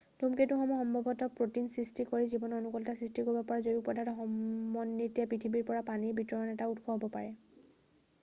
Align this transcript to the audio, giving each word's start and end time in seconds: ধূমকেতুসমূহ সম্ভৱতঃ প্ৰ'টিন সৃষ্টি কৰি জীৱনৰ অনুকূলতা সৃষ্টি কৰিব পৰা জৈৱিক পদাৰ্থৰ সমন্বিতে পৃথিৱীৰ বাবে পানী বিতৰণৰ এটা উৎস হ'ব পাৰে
ধূমকেতুসমূহ 0.21 0.77
সম্ভৱতঃ 0.83 1.25
প্ৰ'টিন 1.39 1.67
সৃষ্টি 1.75 2.05
কৰি 2.13 2.29
জীৱনৰ 2.31 2.61
অনুকূলতা 2.63 2.95
সৃষ্টি 3.01 3.25
কৰিব 3.27 3.43
পৰা 3.51 3.65
জৈৱিক 3.67 3.85
পদাৰ্থৰ 3.91 4.17
সমন্বিতে 4.23 5.27
পৃথিৱীৰ 5.35 5.67
বাবে 5.69 5.85
পানী 5.91 6.11
বিতৰণৰ 6.23 6.55
এটা 6.57 6.73
উৎস 6.73 6.91
হ'ব 6.91 7.07
পাৰে 7.19 7.29